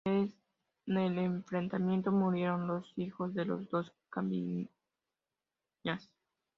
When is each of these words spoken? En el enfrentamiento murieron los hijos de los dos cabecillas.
En 0.03 0.33
el 0.87 1.19
enfrentamiento 1.19 2.11
murieron 2.11 2.65
los 2.65 2.91
hijos 2.95 3.35
de 3.35 3.45
los 3.45 3.69
dos 3.69 3.93
cabecillas. 4.09 4.71